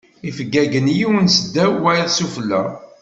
[0.29, 2.61] Ifeggagen yiwen s ddaw wayeḍ sufella.